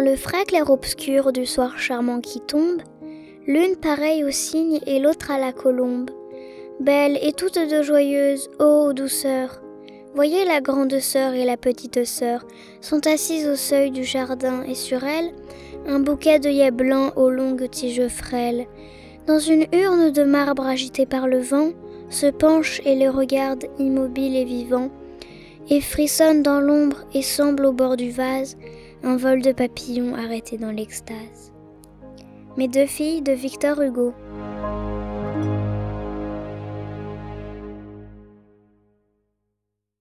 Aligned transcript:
Dans 0.00 0.06
le 0.06 0.16
frais 0.16 0.46
clair-obscur 0.46 1.30
du 1.30 1.44
soir 1.44 1.78
charmant 1.78 2.22
qui 2.22 2.40
tombe, 2.40 2.80
l'une 3.46 3.76
pareille 3.76 4.24
au 4.24 4.30
cygne 4.30 4.80
et 4.86 4.98
l'autre 4.98 5.30
à 5.30 5.38
la 5.38 5.52
colombe, 5.52 6.10
belle 6.80 7.18
et 7.20 7.34
toutes 7.34 7.58
deux 7.68 7.82
joyeuses, 7.82 8.48
ô 8.58 8.94
douceur. 8.94 9.60
Voyez 10.14 10.46
la 10.46 10.62
grande 10.62 10.98
sœur 11.00 11.34
et 11.34 11.44
la 11.44 11.58
petite 11.58 12.06
sœur 12.06 12.46
sont 12.80 13.06
assises 13.06 13.46
au 13.46 13.56
seuil 13.56 13.90
du 13.90 14.02
jardin 14.02 14.62
et 14.62 14.74
sur 14.74 15.04
elles, 15.04 15.34
un 15.86 16.00
bouquet 16.00 16.38
d'œillets 16.38 16.70
blancs 16.70 17.12
aux 17.16 17.28
longues 17.28 17.68
tiges 17.68 18.08
frêles. 18.08 18.68
Dans 19.26 19.38
une 19.38 19.66
urne 19.74 20.12
de 20.12 20.22
marbre 20.22 20.66
agitée 20.66 21.04
par 21.04 21.28
le 21.28 21.40
vent, 21.40 21.72
se 22.08 22.28
penche 22.28 22.80
et 22.86 22.94
les 22.94 23.10
regarde 23.10 23.66
immobile 23.78 24.34
et 24.34 24.46
vivant, 24.46 24.88
et 25.68 25.82
frissonne 25.82 26.42
dans 26.42 26.60
l'ombre 26.60 27.04
et 27.12 27.20
semble 27.20 27.66
au 27.66 27.72
bord 27.72 27.98
du 27.98 28.10
vase 28.10 28.56
un 29.02 29.16
vol 29.16 29.40
de 29.40 29.52
papillons 29.52 30.14
arrêté 30.14 30.58
dans 30.58 30.70
l'extase. 30.70 31.52
Mes 32.56 32.68
deux 32.68 32.86
filles 32.86 33.22
de 33.22 33.32
Victor 33.32 33.80
Hugo. 33.80 34.12